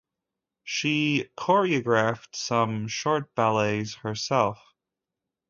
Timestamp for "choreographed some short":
1.37-3.35